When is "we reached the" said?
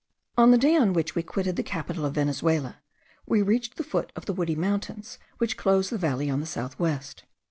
3.27-3.83